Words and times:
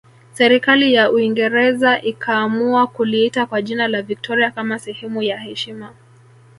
Serikali 0.33 0.93
ya 0.93 1.11
Uingereza 1.11 2.01
ikaamua 2.01 2.87
kuliita 2.87 3.45
kwa 3.45 3.61
jina 3.61 3.87
la 3.87 4.01
Victoria 4.01 4.51
kama 4.51 4.79
sehemu 4.79 5.23
ya 5.23 5.39
heshima 5.39 5.93